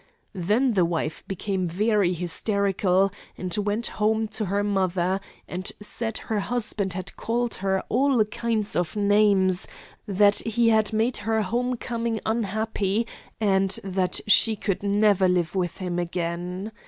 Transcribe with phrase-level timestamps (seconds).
[0.33, 6.39] Then the wife became very hysterical and went home to her mother, and said her
[6.39, 9.67] husband had called her all kinds of names;
[10.07, 13.05] that he had made her homecoming unhappy,
[13.39, 16.71] and that she could never live with him again.